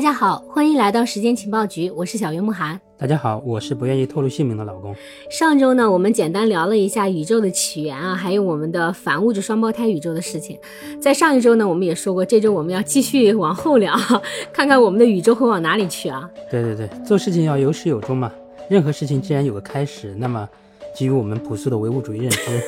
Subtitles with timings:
[0.00, 2.80] 大家好，欢迎来到时间情报局，我是小云慕寒。
[2.96, 4.96] 大家好，我是不愿意透露姓名的老公。
[5.30, 10.58] 上周呢，我们简单聊了一下宇宙的起源啊，还有我们的反物质双胞胎宇宙的事情。
[10.98, 13.94] 在上一周呢，我们也说过，这周我们要继续往后聊，
[14.54, 16.30] 看看我们的宇宙会往哪里去啊？
[16.50, 18.32] 对对对，做事情要有始有终嘛。
[18.70, 20.48] 任何事情既然有个开始，那么
[20.94, 22.62] 基于我们朴素的唯物主义认知，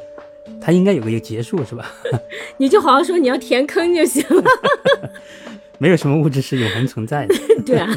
[0.58, 1.92] 它应该有个一个结束，是吧？
[2.56, 4.42] 你就好好说，你要填坑就行了。
[5.78, 7.34] 没有什么物质是永恒存在的。
[7.64, 7.88] 对啊，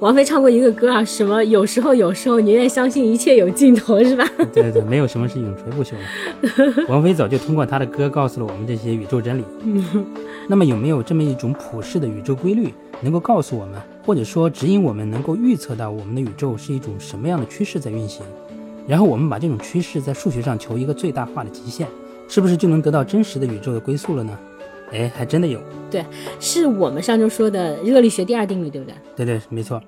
[0.00, 4.28] 王菲唱过一个歌啊，什么有时候有时候宁愿相信一切有尽头，是吧？
[4.52, 6.84] 对对对，没有什么是永垂不朽的。
[6.90, 9.44] 王菲早就通过她的歌告诉了我们这些宇宙真理。
[10.48, 18.24] 那么有没有这么一种普世的宇宙规律，能够告诉我们，或者说指引我们，能够预测到我们的宇宙是一种什么样的趋势在运行？
[18.86, 21.86] 然后我们把这种趋势在数学上求一个最大化的极限，
[22.28, 24.36] 是不是就能得到真实的宇宙的归宿了呢？
[24.92, 25.62] 哎，还真的有。
[25.90, 26.04] 对，
[26.40, 28.96] 是我们上周说的热力学第二定律，对不对？
[29.16, 29.82] 对对，没错。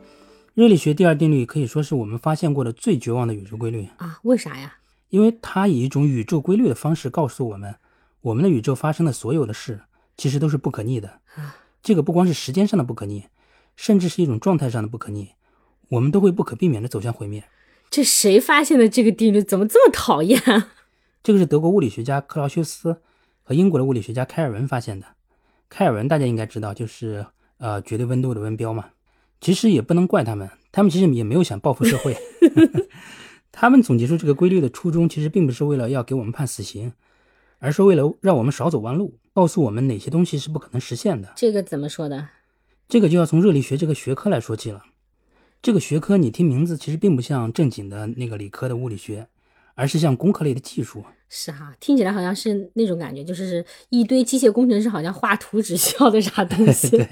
[0.54, 4.18] 热力学第二定律可以说是我们发现过的最绝望的宇宙规律啊！
[4.22, 4.78] 为啥呀？
[5.10, 7.76] 因为它以一种宇宙规律的方式告诉我们，
[8.22, 9.80] 我们的宇宙发生的所有的事，
[10.16, 11.20] 其实都是不可逆的。
[11.36, 13.26] 啊这个不光是时间上的不可逆，
[13.76, 15.28] 甚至是一种状态上的不可逆，
[15.90, 17.44] 我们都会不可避免的走向毁灭。
[17.88, 19.40] 这谁发现的这个定律？
[19.40, 20.40] 怎么这么讨厌？
[21.22, 22.96] 这个是德国物理学家克劳修斯。
[23.46, 25.06] 和英国的物理学家开尔文发现的。
[25.68, 27.24] 开尔文大家应该知道，就是
[27.58, 28.86] 呃绝对温度的温标嘛。
[29.40, 32.16] 其实也不能怪他们，他们其实也没有想报复社会。
[33.52, 36.92] 他们总结出这个规律的初衷，其实并不是为了要给我们判死刑，
[37.60, 41.32] 而是为了让我们少走弯路，告诉我们哪些东西是不可能实现的。
[41.36, 42.26] 这个怎么说的？
[42.88, 44.82] 这个就要从热力学这个学科来说起了。
[45.62, 49.28] 这个学科你听名字，其实并不像正经的那个理科的物理学。
[49.78, 56.90] 而是像工科类的技术，是哈，听起来好像是那种感觉，就是是一堆机械工程师好像画图纸 需要的啥东 西。
[56.90, 57.08] 对，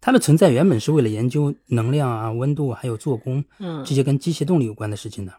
[0.00, 5.32] 它的存在原本是为了研究能量啊、温度还有做工，嗯，这些跟机械动力有关的事情的。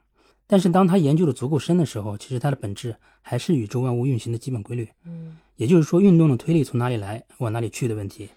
[0.48, 4.90] 但是当它研究的足够深的时候，其实它的本质还是宇宙万物运行的基本规律。
[5.06, 8.30] 嗯，也就是说，运动的推力从哪里来，往哪里去的问题。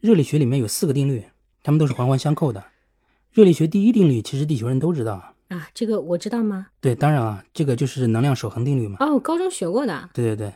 [0.00, 1.24] 热力学里面有四个定律，
[1.62, 2.62] 它们都是环环相扣的。
[3.32, 5.34] 热力学第一定律，其实地球人都知道。
[5.50, 6.68] 啊，这个我知道吗？
[6.80, 8.96] 对，当然啊，这个就是能量守恒定律嘛。
[9.00, 10.08] 哦，高中学过的。
[10.14, 10.52] 对对对，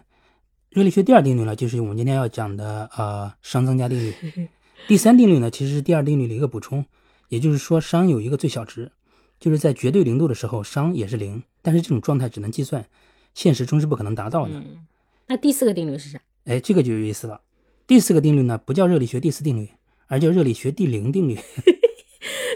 [0.71, 4.15] 热力学第二定律呢，就是我们今天要讲的呃熵增加定律。
[4.87, 6.85] 第三定律呢，其实是第二定律的一个补充，
[7.29, 8.93] 也就是说熵有一个最小值，
[9.41, 12.87] 就是在绝对零度的时候，熵也是零，但是这种状态只能计算，
[13.35, 14.53] 现实中是不可能达到的。
[14.55, 14.87] 嗯，
[15.27, 16.21] 那第四个定律是啥？
[16.45, 17.41] 哎，这个就有意思了。
[17.87, 19.71] 第四个定律呢，不叫热力学第四定律，
[20.07, 21.37] 而叫热力学第零定律。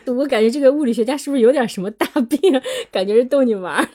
[0.06, 2.40] 我感觉这个物理学家是不是有点什么大病？
[2.90, 3.88] 感觉是逗你玩儿。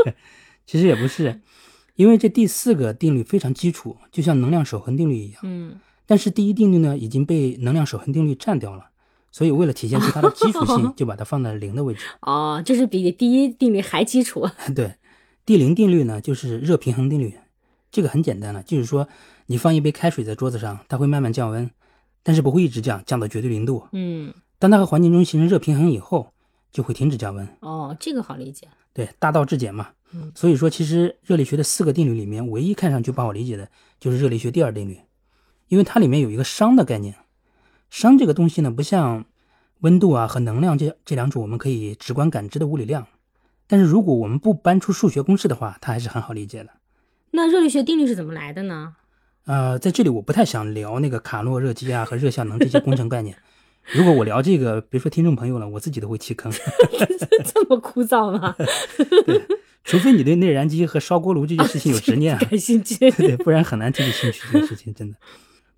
[0.66, 1.40] 其实也不是，
[1.96, 5.40] 因为这第四个定律非常基础，就像能量守恒定律一样。
[5.42, 5.80] 嗯。
[6.06, 8.90] 但是第一定律呢，已经被能量守恒定律占掉了，
[9.30, 12.04] 所以为了体现出它的基础性，就把它放在零的位置。
[12.22, 14.48] 哦，就是比第一定律还基础。
[14.74, 14.94] 对，
[15.44, 17.34] 第零定律呢，就是热平衡定律。
[17.90, 19.08] 这个很简单了，就是说
[19.46, 21.70] 你放一杯开水在桌子上，它会慢慢降温，
[22.22, 23.84] 但是不会一直降，降到绝对零度。
[23.92, 24.32] 嗯。
[24.58, 26.32] 当它和环境中形成热平衡以后，
[26.72, 27.48] 就会停止降温。
[27.60, 28.68] 哦，这个好理解。
[28.92, 29.90] 对，大道至简嘛。
[30.12, 30.32] 嗯。
[30.34, 33.68] 所以说，其实热力学的四个定律里面，唯一看上去不好理解的
[34.00, 34.98] 就是热力学第二定律，
[35.68, 37.14] 因为它里面有一个熵的概念。
[37.90, 39.24] 熵这个东西呢，不像
[39.80, 43.06] 温度啊和能量这这两种我们可以直观感知的物理量，
[43.66, 46.70] 但是如果我们不搬出数学公式的话，它还是很好理解的。
[47.30, 48.96] 那热力学定律是怎么来的呢？
[49.44, 53.36] 呃，在这里我不太想聊那个卡诺热机啊和热效能这些工程概念。
[53.94, 56.52] 如果我聊这个，别说听众朋友了，我自己都会弃坑。
[57.44, 58.54] 这么枯燥吗？
[59.24, 59.42] 对，
[59.84, 64.42] 除非你对内燃机和烧锅炉这件事情有执念， 感兴趣，对，不然很难提起兴趣。
[64.52, 65.16] 这件事情真的。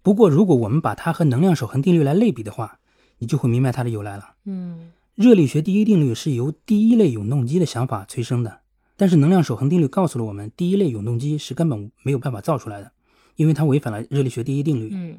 [0.02, 2.78] 不过，如果我们把它和能量守恒定律来类比的话，
[3.18, 4.34] 你就会明白它的由来了。
[4.44, 8.60] 嗯，热力学第一定律是由第一类永动机的想法催生的，
[8.96, 12.90] 但是能量守恒定律告诉了我们，第一类永动机是根本没有办法造出来的，
[13.36, 14.90] 因为它违反了热力学第一定律。
[14.92, 15.18] 嗯。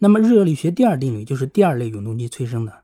[0.00, 2.82] 那么热力学第二定律就是第二类永动机催生的，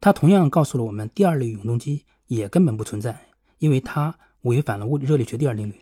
[0.00, 3.26] 它同样告诉了我们第二类永动机也根本不存在，
[3.58, 5.74] 因为它违反了物热力学第二定律。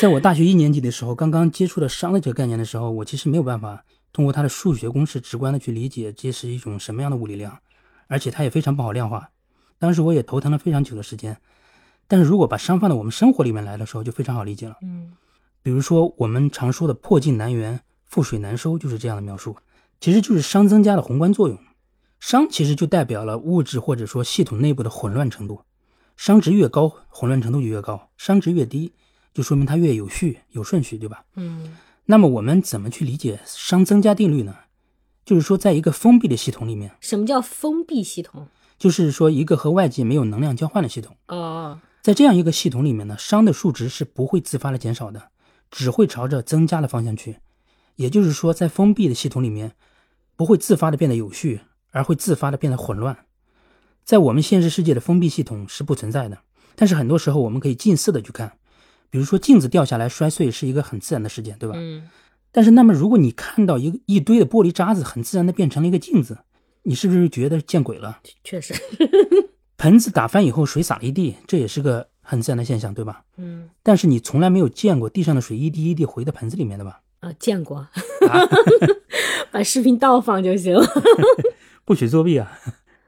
[0.00, 7.58] 在我大学一年级的时候，刚刚接触了熵的这个概念的时候，我其实没有办法通过它的数学公式直观的去理解这是一种什么样的物理量，
[8.06, 9.30] 而且它也非常不好量化。
[9.78, 11.36] 当时我也头疼了非常久的时间。
[12.08, 14.76] 但是如果把熵放到我们生活里面来的时候，就非常好理解了。
[14.82, 15.12] 嗯，
[15.62, 17.80] 比如说我们常说的破镜难圆。
[18.10, 19.56] 覆水难收就是这样的描述，
[20.00, 21.58] 其实就是熵增加的宏观作用。
[22.20, 25.62] 熵其实就代表了物质或者说系统内部的混乱程度，
[26.18, 28.92] 熵值越高，混乱程度就越高；熵值越低，
[29.32, 31.24] 就说明它越有序、有顺序，对吧？
[31.36, 31.76] 嗯。
[32.06, 34.56] 那么我们怎么去理解熵增加定律呢？
[35.24, 38.48] 就是说，在一个封闭的系统里面，什么叫封闭系统？
[38.76, 41.16] 就是说一个和外界没有能量交换的系统。
[41.28, 45.30] 哦，在这样一个系统里面呢，熵的数值是不会自发的减少的，
[45.70, 47.36] 只会朝着增加的方向去。
[48.00, 49.72] 也就是说，在封闭的系统里面，
[50.34, 51.60] 不会自发的变得有序，
[51.90, 53.26] 而会自发的变得混乱。
[54.04, 56.38] 在我们现实世界的封闭系统是不存在的，
[56.74, 58.50] 但是很多时候我们可以近似的去看，
[59.10, 61.74] 比如说镜子掉下来摔碎是一个很自然的事件，对吧？
[61.76, 62.08] 嗯，
[62.50, 66.38] 但是那么如果你看到一个一堆的玻璃渣子很自然的变成了一个镜子，
[66.84, 68.20] 你是不是觉得见鬼了？
[68.42, 68.72] 确实，
[69.76, 73.24] 盆子打翻以后水洒了一地，这也是个很自然的现象，对吧？
[73.36, 77.02] 嗯但是你从来没有见过地上的水一滴一滴回到盆子里面的吧？
[77.20, 77.88] 啊，见过，啊，
[79.52, 80.82] 把视频倒放就行了。
[81.84, 82.58] 不许作弊啊！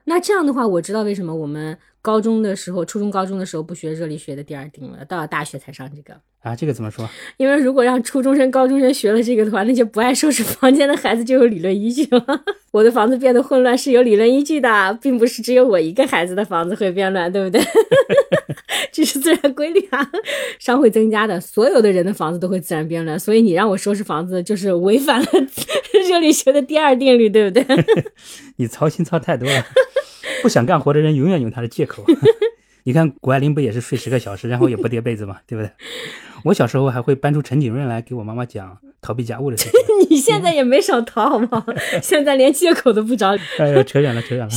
[0.04, 6.20] 那这样的话，我知道为什么我们高中的时候、初中、高中的时候不学热力学的第二定律了，到了大学才上这个。
[6.40, 7.08] 啊，这个怎么说？
[7.38, 12.44] 因为如果让初中生、高中生学了这个的话，那些不爱收拾房间的孩子就有理论依据了。
[12.72, 17.62] 我的房子变得混乱是有理论依据的，并不是只有我一个孩子的房子会变乱，对不对？
[18.90, 20.08] 这是自然规律啊，
[20.58, 23.18] 商会增加的，所有的人的房子都会自然变乱。
[23.18, 25.26] 所以你让我收拾房子，就是违反了
[26.08, 27.64] 热力学的第二定律，对不对？
[28.56, 29.64] 你操心操太多了，
[30.42, 32.04] 不想干活的人永远有他的借口。
[32.84, 35.38] 你看谷爱凌不也是睡十个小时，然后也不叠被子嘛？
[35.46, 35.70] 对不对？
[36.44, 39.72] 我小时候还会搬出陈景润来给我妈妈讲逃避家务的事情。
[40.10, 41.64] 你现在也没少逃，好不好？
[42.02, 43.36] 现在连借口都不找。
[43.58, 44.52] 哎呀，扯远了，扯远了。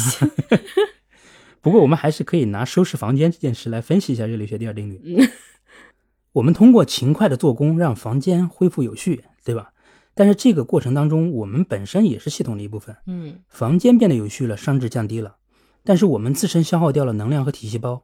[1.65, 5.27] 不过我们还是可以拿收拾房间这件事来分析一下热力学第二定律。
[6.33, 9.73] 我们通过勤快的做工让房间恢复有序，对吧？
[10.13, 12.95] 但是这个过程当中，我们本身也是系统的一部分。
[13.07, 15.37] 嗯房间变得有序了，熵值降低了，
[15.83, 18.03] 但是我们自身消耗掉了能量和体细胞，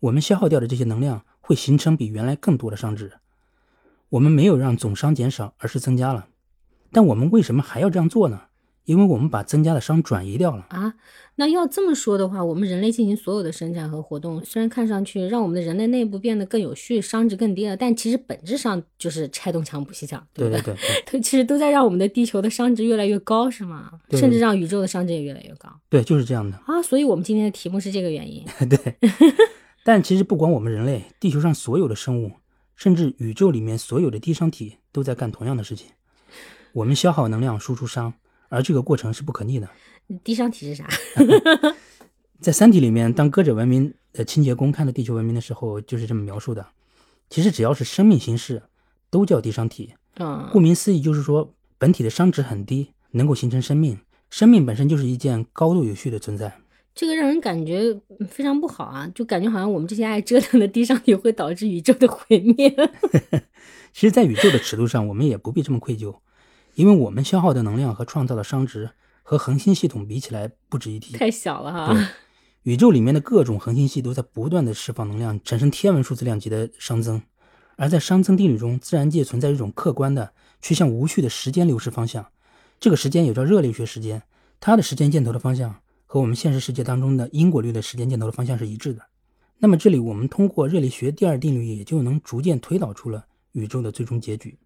[0.00, 3.12] 我们消耗掉的这些能量会形成比原来更多的熵值。
[4.08, 6.28] 我们没有让总熵减少，而是增加了。
[6.90, 8.44] 但我们为什么还要这样做呢？
[8.84, 10.66] 因为我们把增加的熵转移掉了。
[10.70, 10.94] 啊，
[11.36, 20.50] 那要这么说的话，我们人类进行所有的生产和活动，虽然看上去让我们的人类内部变得更有序，熵值更低了，但其实本质上就是拆东墙补西墙，不对？
[20.50, 23.90] 对对对对 都其实都在让我们的地球的熵值越来越高，是吗？
[24.10, 26.56] 甚至让宇宙的熵值也越来越高对，就是这样的。
[26.66, 26.82] 啊！
[26.82, 28.44] 所以我们今天的题目是这个原因。
[28.68, 28.96] 对，
[29.84, 32.32] 但其实不管我们人类，地球上所有的生物，
[32.76, 35.88] 甚至宇宙里面所有的低熵体都在干同样的事情。
[36.72, 38.12] 我们消耗能量，输出熵，
[38.52, 39.66] 而这个过程是不可逆的。
[40.22, 40.86] 低熵体是啥？
[42.38, 46.66] 在《三体》里面，当歌者文明的清洁工看到地球文明的时候，就是这么描述的。
[47.30, 48.62] 其实只要是生命形式，
[49.08, 49.94] 都叫低熵体。
[50.16, 53.98] 嗯顾名思义，就是说本体的熵值很低，能够形成生命。
[54.28, 56.52] 生命本身就是一件高度有序的存在。
[56.94, 57.80] 这个让人感觉
[58.20, 62.68] 嗯非常不好啊，就感觉好像我们这些爱折腾的低熵体会导致宇宙的毁灭。
[63.94, 66.14] 其实，在宇宙的尺度上，我们也不必这么愧疚，
[66.74, 68.90] 因为我们消耗的能量和创造的熵值
[69.22, 71.16] 和恒星系统比起来不值一提。
[71.16, 72.10] 太小了对哈。，
[72.62, 77.22] 宇宙里面的各种恒星系都在不断的释放能量，产生天文数字量级的熵增。
[77.76, 82.26] 而在熵增定律中，自然界存在一种客观的趋向无序的时间流逝方向，
[82.78, 84.22] 这个时间也叫热力学时间，
[84.60, 85.74] 它的时间箭头的方向
[86.06, 89.02] 和我们现实世界当中的因果律的时间箭头的方向是一致的。
[89.58, 94.58] 那么这里我们通过热力学第二定律，也就能逐渐推导出了宇宙的最终结局。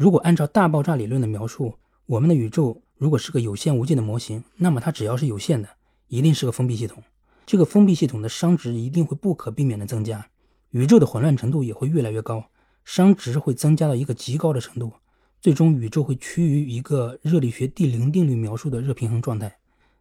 [0.00, 1.74] 如果按照大爆炸理论的描述，
[2.06, 5.68] 我们的宇宙如果是个有限无尽的模型，那么它只要是有限的，
[6.08, 7.02] 一定是个封闭系统。
[7.44, 10.26] 这个封闭系统的熵值一定会不可避免的增加，
[10.70, 12.42] 宇宙的混乱程度也会越来越高，
[12.86, 14.90] 熵值会增加到一个极高的程度，
[15.38, 19.54] 最终宇宙会趋于一个热力学第零定律描述的热平衡状态。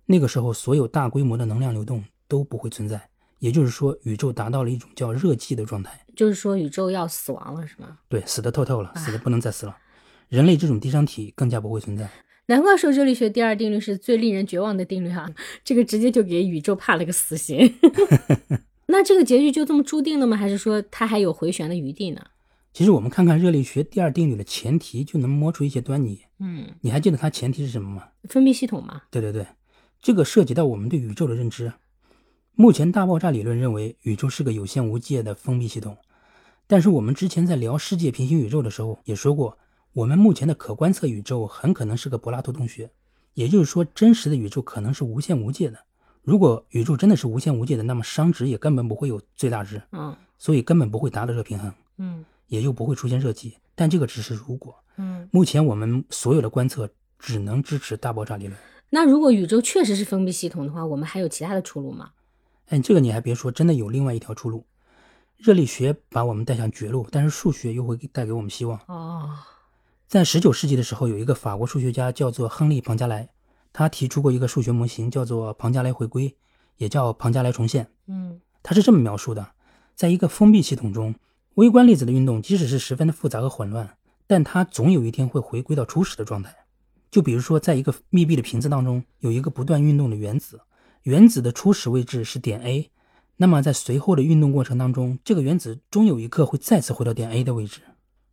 [0.06, 6.06] 那个时候，所有大规模的能量流动都不会存在，也就是说，宇宙达到了一种叫热寂的状态。
[6.16, 7.98] 就是说宇宙要死亡了，是吗？
[8.08, 9.76] 对，死得透透了，死得不能再死了。
[10.30, 12.10] 人类这种低熵体更加不会存在。
[12.46, 15.30] 难怪说热力学第二定律是最令人绝望的定律哈、
[15.64, 17.76] 这个直接就给宇宙判了个死刑。
[18.88, 20.36] 那这个结局就这么注定了吗？
[20.36, 22.22] 还是说它还有回旋的余地呢？
[22.74, 26.22] 其实我们看看热力学第二定律的前提，就能摸出一些端倪。
[26.40, 28.04] 嗯，你还记得它前提是什么吗？
[28.30, 29.46] 封闭系统嘛，对对对，
[30.02, 31.74] 这个涉及到我们对宇宙的认知。
[32.54, 35.98] 目前大爆炸理论认为宇宙是个有限无界的封闭系统，
[36.68, 39.58] 但是我们之前在聊世界平行宇宙的时候也说过，
[39.94, 42.90] 我们目前的可观测宇宙很可能是个柏拉图洞穴，
[43.34, 45.80] 也就是说，真实的宇宙可能是无限无界的。
[46.22, 53.54] 如果宇宙真的是无限无界的，那么熵值也根本不会有最大值，嗯所以根本不会达到热平衡，嗯也就不会出现热寂。
[53.76, 55.28] 但这个只是如果，嗯。
[55.32, 58.58] 目前我们所有的观测只能支持大爆炸理论。
[58.92, 62.12] 那如果宇宙确实是封闭系统的话，我们还有其他的出路吗？
[62.68, 64.66] 哎，这个你还别说，真的有另外一条出路。
[65.38, 68.80] 热力学把我们带向绝路，但是数学又会带给我们希望。
[68.88, 69.38] 哦，
[70.10, 73.30] 在十九世纪的时候，有一个法国数学家叫做亨利·庞加莱，
[73.72, 76.36] 他提出过一个数学模型，叫做庞加莱回归，
[76.78, 77.92] 也叫庞加莱重现。
[78.08, 79.52] 嗯他是这么描述的：
[79.94, 81.14] 在一个封闭系统中，
[81.54, 86.56] 微观粒子的运动即使是十分的复杂和混乱，但它总有一天会回归到初始的状态。
[87.12, 90.62] 就比如说，在一个密闭的瓶子当中，有一个不断运动的原子，
[91.04, 92.90] 原子的初始位置是点 A，
[93.38, 97.82] 那么在随后的运动过程当中，这个原子终有一刻会再次回到点 A 的位置。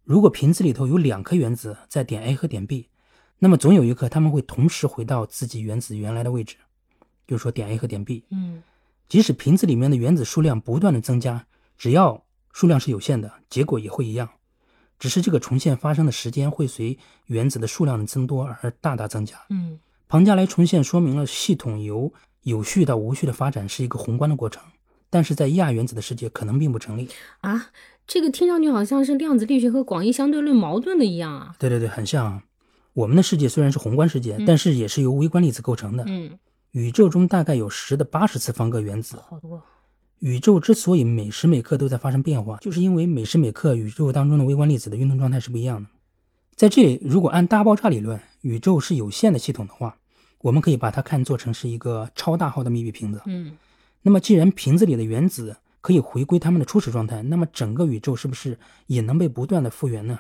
[0.07, 2.87] 如果瓶子里头有两颗原子在点 A 和点 B，
[3.41, 6.55] 那么总有一刻它们会同时回到自己原子原来的位置，
[7.27, 8.23] 就是说点 A 和点 B。
[8.31, 8.63] 嗯
[9.09, 11.45] 即使瓶子里面的原子数量不断的增加，
[11.77, 14.29] 只要数量是有限的，结果也会一样。
[14.97, 16.97] 只是这个重现发生的时间会随
[17.27, 19.37] 原子的数量的增多而大大增加。
[19.51, 24.63] 嗯庞加莱重现说明了系统由有序到无序的发展是一个宏观的过程，
[25.11, 27.09] 但是在亚原子的世界可能并不成立。
[27.41, 27.67] 啊，
[28.07, 31.55] 这个听上去好像是量子力学和广义相对论矛盾的一样啊。
[31.59, 32.43] 对对对，很像啊。
[32.93, 36.05] 我们的世界虽然是宏观世界，但是也是由微观粒子构成的。
[36.07, 36.39] 嗯，
[36.71, 39.19] 宇宙中大概有十的八十次方个原子。
[39.29, 39.63] 好多。
[40.21, 45.91] 宇宙之所以每时每刻都在发生变化，就是因为每时每刻宇宙当中的微观粒子的运动状态是不一样的。
[46.55, 49.99] 在这里，如果按大爆炸理论，宇宙是有限的系统的话，
[50.41, 53.21] 我们可以把它看作成是一个超大号的密闭瓶子。
[53.27, 53.59] 嗯
[54.01, 60.19] 那么，既然瓶子里的原子可以回归它们的初始状态，那么整个宇宙是不是也能被不断的复原呢？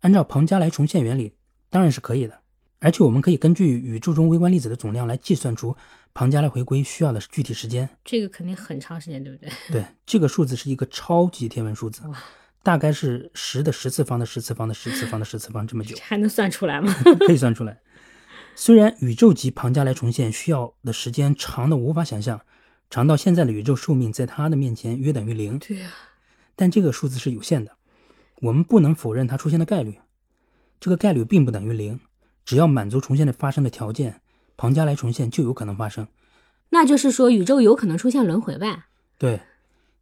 [0.00, 1.34] 按照庞加莱重现原理，
[1.68, 2.40] 当然是可以的。
[2.78, 5.76] 而且，我们可以根据宇宙中微观粒子的总量来计算出
[6.14, 7.86] 庞加莱回归需要的具体时间。
[8.06, 9.50] 这个肯定很长时间，对不对？
[9.70, 12.00] 对，这个数字是一个超级天文数字，
[12.62, 16.90] 大概是十的十次方的十次方的十次方的十次方这么久，还能算出来吗？
[17.26, 17.82] 可以算出来。
[18.54, 22.40] 虽然宇宙级庞加莱重现需要的时间长的无法想象，
[22.88, 25.90] 长到现在的宇宙寿命在它的面前约等于零，对呀、
[26.54, 27.72] 但这个数字是有限的，
[28.42, 29.98] 我们不能否认它出现的概率。
[30.78, 32.00] 这个概率并不等于零，
[32.44, 34.20] 只要满足重现的发生的条件，
[34.56, 36.06] 庞加莱重现就有可能发生。
[36.70, 38.84] 那就是说宇宙有可能出现轮回呗？
[39.18, 39.40] 对，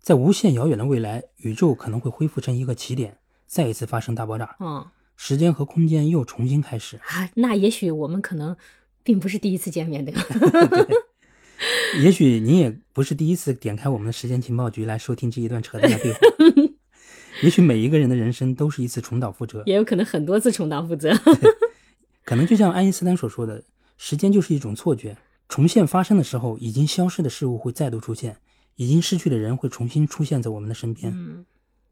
[0.00, 4.84] 在无限遥远的未来，宇宙可能会恢复成一个起点，再一次发生大爆炸，嗯
[5.16, 6.96] 时间和空间又重新开始。
[6.96, 8.56] 啊，那也许我们可能
[9.04, 10.22] 并不是第一次见面，对吧？
[12.02, 16.18] 也许你也不是第一次点开我们的时间情报局来收听这一段扯淡的对话。
[17.42, 21.12] 也许每一个人的人生都是一次重蹈覆辙，也有可能很多次重蹈覆辙。
[22.24, 23.62] 可能就像爱因斯坦所说的，
[23.96, 25.16] 时间就是一种错觉。
[25.48, 28.36] 重现发生的时候，已经消失的事物会再度出现，
[28.76, 31.12] 已经失去的人会重新出现在我们的身边。
[31.14, 31.44] 嗯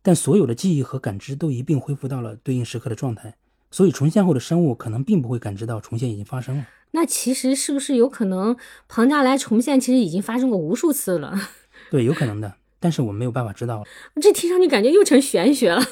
[0.05, 3.37] 但所有的记忆和感知都一并恢复到了对应时刻的状态，
[3.73, 6.67] 所以重现后的生物可能并不会感知到重现已经发生了。
[6.93, 8.55] 那其实是不是有可能
[8.87, 11.35] 庞加莱重现其实已经发生过无数次了？
[11.91, 13.83] 对，有可能的，但是我们没有办法知道。
[14.21, 15.83] 这听上去感觉又成玄学了。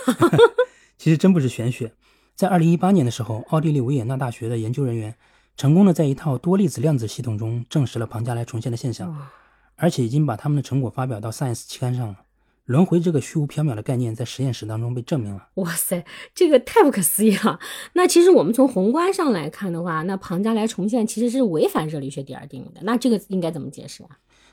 [0.98, 1.94] 其实真不是玄学。
[2.36, 5.14] 在二零一八年的时候，奥地利维也纳大学的研究人员
[5.56, 9.28] 成功的在一套多粒子量子系统中证实了庞加莱重现的现象，
[9.76, 12.16] 而且已经把他们的成果发表到《Science》期刊上了。
[12.70, 15.48] 轮回这个虚无缥缈的概念在实验室当中被证明了。
[15.54, 17.58] 哇塞，这个太不可思议了。
[17.94, 22.80] 那其实我们从宏观上来看的话，那庞加莱重现其实是违反热力学第二定律的。
[22.84, 24.10] 那这个应该怎么解释啊？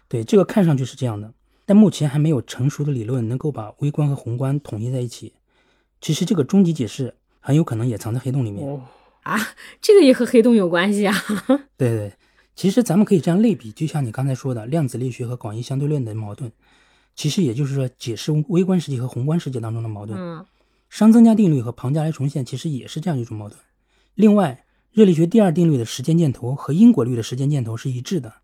[0.07, 1.31] 对，这个看上去是这样的，
[1.63, 5.33] 但目前还没有成熟的理论能够把微观和宏观统一在一起。
[6.01, 8.67] 其实这个终极解释很有可能也藏在黑洞里面。
[8.67, 8.81] 哦
[9.21, 9.37] 啊，
[9.79, 11.13] 这个也和黑洞有关系啊。
[11.77, 12.13] 对对，
[12.55, 16.51] 其实咱们可以这样类比，就像你刚才说的量子力学和广义相对论的矛盾，
[17.17, 20.17] 其实也就是说解释微观世界和宏观世界当中的矛盾。
[20.17, 20.45] 嗯
[20.89, 23.59] 熵增加定律和庞加莱重现其实也是这样一种矛盾。
[24.15, 28.35] 另外，热力学第二定律的时间箭头和因果律的时间箭头是一致的。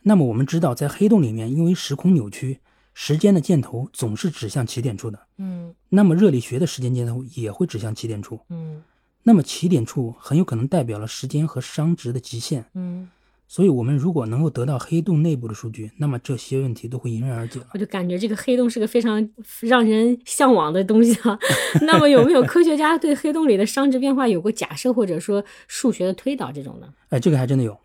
[0.00, 2.60] 那么我们知道，在黑洞里面，因为时空扭曲，
[2.94, 5.18] 时间的箭头总是指向起点处的。
[5.36, 8.40] 嗯那么热力学的时间箭头也会指向起点处。
[8.48, 8.82] 嗯
[9.22, 12.64] 那么起点处很有可能代表了时间和熵值的极限。
[12.72, 13.10] 嗯，
[13.52, 17.66] 所以，我们如果能够得到黑洞内部的数据，那么这些问题都会迎刃而解了。
[17.74, 19.28] 我就感觉这个黑洞是个非常
[19.60, 21.38] 让人向往的东西啊。
[21.86, 26.86] 那么有没有科学家对黑洞里的熵值变化有过假设，或者说数学的推导这种呢？
[27.10, 27.78] 哎，这个还真的有，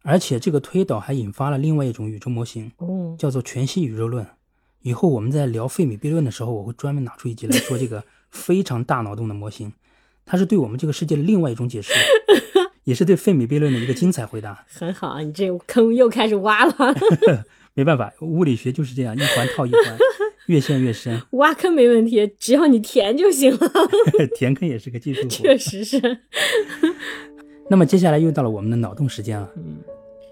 [0.00, 4.26] 而且这个推导还引发了另外一种宇宙模型，哦，叫做全息宇宙论。
[4.80, 8.02] 以后我们在聊费米悖论的时候，我会专门拿出一集来说这个
[8.32, 9.74] 非常大脑洞的模型，
[10.24, 11.92] 它是对我们这个世界的另外一种解释，
[12.84, 14.64] 也是对费米悖论的一个精彩回答。
[14.72, 16.74] 很好，你这坑又开始挖了。
[17.74, 19.96] 没办法，物理学就是这样，一环套一环，
[20.46, 21.22] 越陷越深。
[21.32, 23.70] 挖坑没问题，只要你填就行了。
[24.36, 25.28] 填坑也是个技术活。
[25.28, 26.18] 确实是，
[27.70, 29.50] 那么接下来又到了我们的脑洞时间了。
[29.56, 29.78] 嗯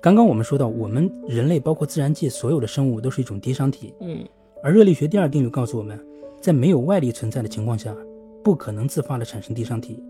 [0.02, 4.26] 刚刚我们说到，我们人类包括自然界所有的生物都是一种低熵体，嗯
[4.62, 6.02] 而热力学第二定律告诉我们，
[6.40, 7.94] 在没有外力存在的情况下，
[8.42, 10.02] 不可能自发的产生低熵体。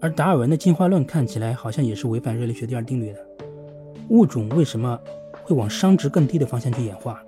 [0.00, 3.18] 而达尔文的进化论看起来好像也是违反热力学第二定律的。
[4.08, 4.98] 物种为什么
[5.42, 7.22] 会往熵值更低的方向去演化？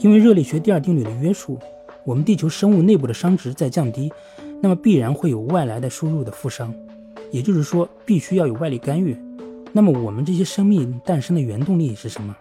[0.00, 1.58] 因为热力学第二定律的约束，
[2.04, 4.12] 我们地球生物内部的熵值在降低，
[4.60, 6.68] 那么必然会有外来的输入的负熵，
[7.30, 9.16] 也就是说，必须要有外力干预。
[9.72, 12.36] 那么我们这些生命诞生的原动力是什么？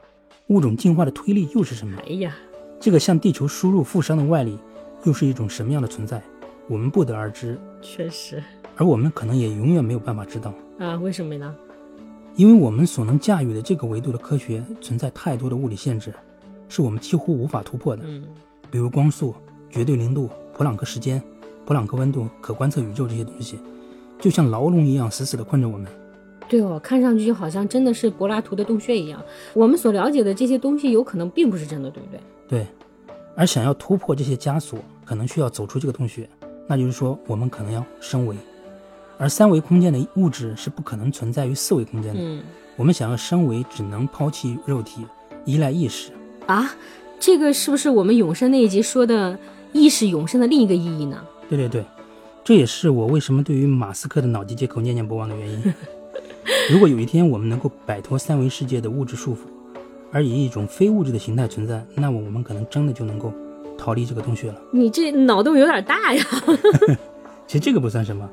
[0.47, 1.95] 物种进化的推力又是什么？
[2.07, 2.35] 哎呀，
[2.79, 4.57] 这个向地球输入负熵的外力，
[5.03, 6.21] 又是一种什么样的存在？
[6.67, 8.43] 我们不得而知，确实
[8.79, 11.53] 而我们可能也永远没有办法知道，啊，为什么呢？
[12.37, 16.13] 因为我们所能驾驭的这个维度的科学存在太多的物理限制，
[16.69, 18.03] 是我们几乎无法突破的。
[18.05, 18.23] 嗯，
[18.71, 19.35] 比如光速、
[19.69, 21.21] 绝对零度、普朗克时间、
[21.65, 23.59] 普朗克温度、可观测宇宙这些东西，
[24.17, 25.91] 就像牢笼一样死死地困着我们。
[26.47, 29.21] 对哦，看上去就好像真的是柏拉图的洞穴一样。
[29.53, 32.21] 我们所了解的这些东西，有可能并不是真的，对不对？
[32.47, 32.67] 对，
[33.35, 36.29] 而想要突破这些枷锁，可能需要走出这个洞穴，
[36.65, 38.37] 那就是说，我们可能要升维。
[39.19, 42.19] 而三维空间的物质是不可能存在于四维空间的。
[42.19, 42.41] 嗯
[42.77, 45.05] 我们想要升维，只能抛弃肉体，
[45.43, 46.11] 依赖意识。
[46.45, 46.73] 啊，
[47.19, 49.37] 这个是不是我们永生那一集说的
[49.73, 51.21] 意识永生的另一个意义呢？
[51.49, 51.83] 对对对，
[52.41, 55.73] 这也是我为什么对于马斯克的脑机接口念念不忘的原因。
[56.71, 59.39] 如果有一天我们能够摆脱三维世界的物质束缚，
[60.13, 63.33] 而以一种非物质的形态存在，那么我们可能真的就能够
[63.77, 64.61] 逃离这个洞穴了。
[64.71, 66.23] 你这脑洞有点大呀。
[67.45, 68.29] 其实这个不算什么，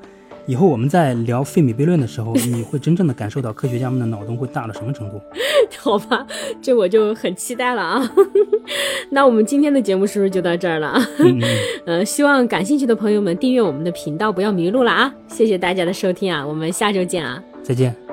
[0.47, 5.21] 以后我们在聊费米悖论的时候， 你会真正的感受到科学家们的脑洞会大到什么程度。
[5.79, 6.27] 好吧，
[6.63, 8.11] 这我就很期待了啊。
[9.11, 11.09] 那我们今天的节目是不是就到这儿了啊？
[11.87, 15.13] 嗯希望感兴趣的朋友们订阅我们的频道，不要迷路了啊！
[15.29, 17.43] 谢谢大家的收听啊，我们下周见啊。
[17.63, 18.06] 再见。